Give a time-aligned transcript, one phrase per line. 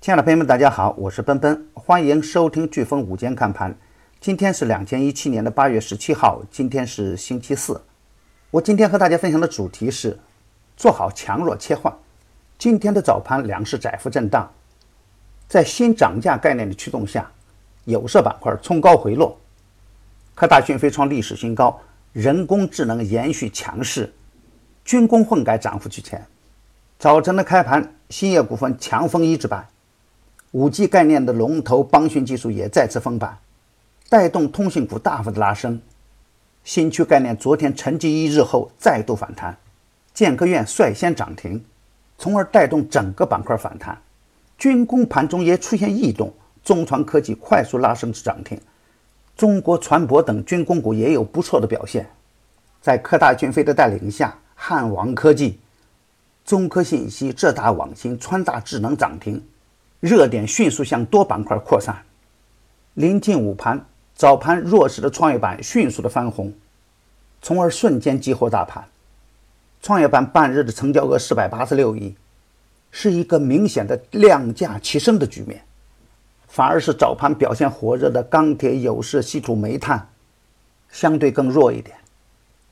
[0.00, 3.76] 亲爱的朋友们，大家好，我是奔奔，欢迎收听飓风午间看盘。
[4.20, 7.82] 今天是两千一七年的八月十七号，今天是星期四。
[8.52, 10.16] 我今天和大家分享的主题是
[10.76, 11.92] 做好强弱切换。
[12.56, 14.48] 今天的早盘两市窄幅震荡，
[15.48, 17.28] 在新涨价概念的驱动下，
[17.84, 19.36] 有色板块冲高回落，
[20.36, 21.76] 科大讯飞创历史新高，
[22.12, 24.14] 人工智能延续强势，
[24.84, 26.24] 军工混改涨幅居前。
[27.00, 29.66] 早晨的开盘，兴业股份强封一字板，
[30.52, 33.36] 五 G 概念的龙头邦讯技术也再次封板，
[34.08, 35.78] 带动通信股大幅的拉升。
[36.64, 39.54] 新区概念昨天沉寂一日后再度反弹，
[40.14, 41.62] 建科院率先涨停，
[42.16, 43.98] 从而带动整个板块反弹。
[44.56, 46.32] 军工盘中也出现异动，
[46.64, 48.58] 中船科技快速拉升至涨停，
[49.36, 52.08] 中国船舶等军工股也有不错的表现。
[52.80, 55.60] 在科大讯飞的带领下，汉王科技。
[56.46, 59.42] 中科信息、浙大网信、川大智能涨停，
[60.00, 62.04] 热点迅速向多板块扩散。
[62.94, 66.52] 临近午盘，早盘弱势的创业板迅速的翻红，
[67.42, 68.84] 从而瞬间激活大盘。
[69.82, 72.14] 创业板半日的成交额四百八十六亿，
[72.90, 75.62] 是一个明显的量价齐升的局面。
[76.46, 80.08] 反而是早盘表现火热的钢铁、有色、稀土、煤炭，
[80.90, 81.96] 相对更弱一点。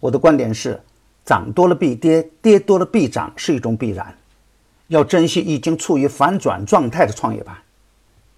[0.00, 0.80] 我的观点是。
[1.24, 4.16] 涨多了必跌，跌多了必涨是一种必然。
[4.88, 7.56] 要珍惜已经处于反转状态的创业板。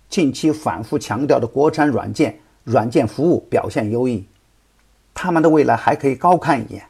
[0.09, 4.27] 近期反复强调的国产软件、软件服务表现优异，
[5.15, 6.85] 他们的未来还可以高看一眼。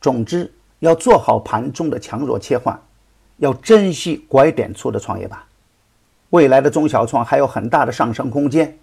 [0.00, 2.78] 总之，要做好盘中的强弱切换，
[3.36, 5.38] 要珍惜拐点处的创业板。
[6.30, 8.76] 未来的中小创还有很大的上升空间，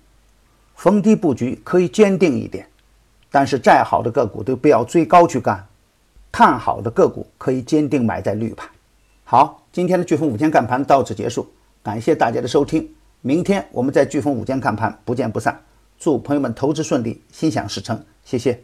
[0.75, 2.65] 逢低布局可以坚定一点。
[3.29, 5.67] 但是再好的个股都不要追高去干。
[6.31, 8.69] 看好的个股可以坚定买在绿盘。
[9.31, 11.47] 好，今天的飓风午间看盘到此结束，
[11.81, 12.93] 感谢大家的收听。
[13.21, 15.57] 明天我们在飓风午间看盘不见不散。
[15.97, 18.61] 祝朋友们投资顺利，心想事成，谢谢。